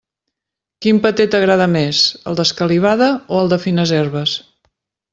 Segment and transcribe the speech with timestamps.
[0.85, 2.01] Quin paté t'agrada més,
[2.33, 4.39] el d'escalivada o el de fines herbes?